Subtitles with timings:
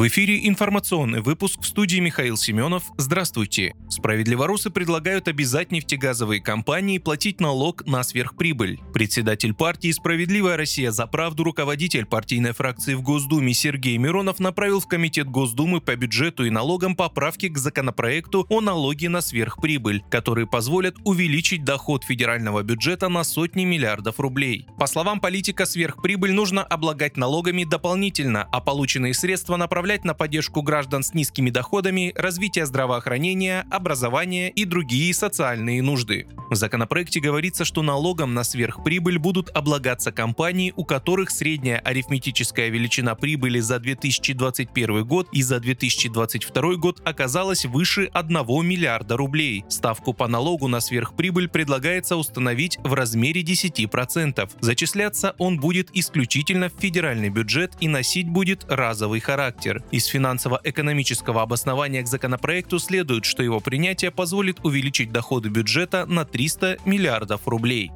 [0.00, 2.84] В эфире информационный выпуск в студии Михаил Семенов.
[2.96, 3.74] Здравствуйте.
[3.90, 8.80] Справедливорусы предлагают обязать нефтегазовые компании платить налог на сверхприбыль.
[8.94, 14.88] Председатель партии «Справедливая Россия за правду» руководитель партийной фракции в Госдуме Сергей Миронов направил в
[14.88, 20.96] Комитет Госдумы по бюджету и налогам поправки к законопроекту о налоге на сверхприбыль, которые позволят
[21.04, 24.66] увеличить доход федерального бюджета на сотни миллиардов рублей.
[24.78, 30.62] По словам политика, сверхприбыль нужно облагать налогами дополнительно, а полученные средства направить направлять на поддержку
[30.62, 36.28] граждан с низкими доходами, развитие здравоохранения, образования и другие социальные нужды.
[36.48, 43.16] В законопроекте говорится, что налогом на сверхприбыль будут облагаться компании, у которых средняя арифметическая величина
[43.16, 49.64] прибыли за 2021 год и за 2022 год оказалась выше 1 миллиарда рублей.
[49.68, 54.50] Ставку по налогу на сверхприбыль предлагается установить в размере 10%.
[54.60, 62.02] Зачисляться он будет исключительно в федеральный бюджет и носить будет разовый характер Из финансово-экономического обоснования
[62.02, 67.90] к законопроекту следует, что его принятие позволит увеличить доходы бюджета на 300 миллиардов рублей.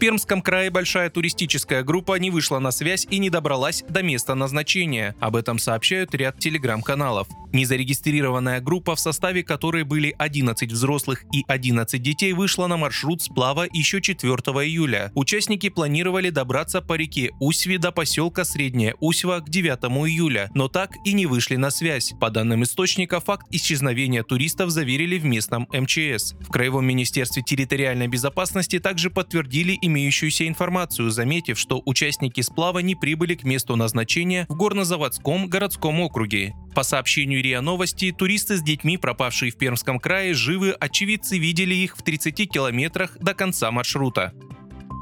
[0.00, 5.14] Пермском крае большая туристическая группа не вышла на связь и не добралась до места назначения.
[5.20, 7.28] Об этом сообщают ряд телеграм-каналов.
[7.52, 13.66] Незарегистрированная группа, в составе которой были 11 взрослых и 11 детей, вышла на маршрут сплава
[13.72, 15.12] еще 4 июля.
[15.14, 19.78] Участники планировали добраться по реке Усьви до поселка Средняя Усьва к 9
[20.08, 22.12] июля, но так и не вышли на связь.
[22.20, 26.34] По данным источника, факт исчезновения туристов заверили в местном МЧС.
[26.40, 33.34] В Краевом министерстве территориальной безопасности также подтвердили имеющуюся информацию, заметив, что участники сплава не прибыли
[33.34, 36.54] к месту назначения в Горнозаводском городском округе.
[36.74, 41.96] По сообщению РИА Новости, туристы с детьми, пропавшие в Пермском крае, живы, очевидцы видели их
[41.96, 44.32] в 30 километрах до конца маршрута.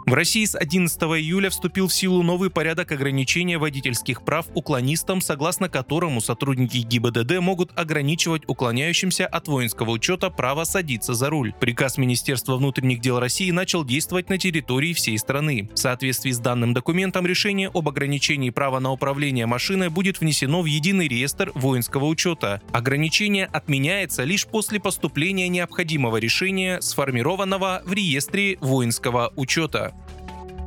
[0.08, 5.68] В России с 11 июля вступил в силу новый порядок ограничения водительских прав уклонистам, согласно
[5.68, 11.52] которому сотрудники ГИБДД могут ограничивать уклоняющимся от воинского учета право садиться за руль.
[11.60, 15.68] Приказ Министерства внутренних дел России начал действовать на территории всей страны.
[15.74, 20.64] В соответствии с данным документом решение об ограничении права на управление машиной будет внесено в
[20.64, 22.62] единый реестр воинского учета.
[22.72, 29.92] Ограничение отменяется лишь после поступления необходимого решения, сформированного в реестре воинского учета.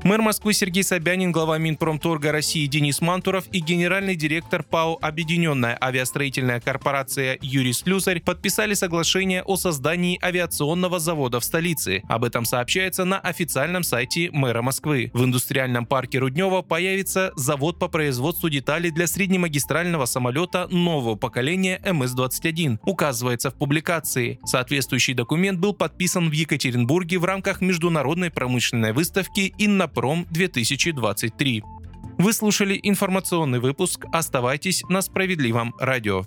[0.04, 6.60] Мэр Москвы Сергей Собянин, глава Минпромторга России Денис Мантуров и генеральный директор ПАО «Объединенная авиастроительная
[6.60, 12.02] корпорация» Юрий Слюсарь подписали соглашение о создании авиационного завода в столице.
[12.10, 15.12] Об этом сообщается на официальном сайте мэра Москвы.
[15.14, 22.80] В индустриальном парке Руднева появится завод по производству деталей для среднемагистрального самолета нового поколения МС-21,
[22.86, 24.40] указывается в публикации.
[24.46, 31.64] Соответствующий документ был подписан в Екатеринбурге в рамках международной промышленной выставки «Инна Пром 2023.
[32.18, 34.06] Вы слушали информационный выпуск.
[34.12, 36.26] Оставайтесь на справедливом радио.